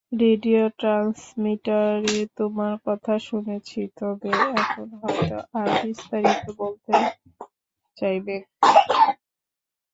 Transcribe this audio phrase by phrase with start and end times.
[0.21, 4.31] Radio ট্রান্সমিটারে তোমার কথা শুনেছি, তবে
[4.53, 6.91] এখন হয়ত আরও বিস্তারিত বলতে
[7.97, 8.35] চাইবে।